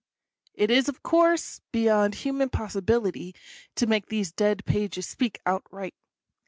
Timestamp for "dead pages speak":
4.31-5.39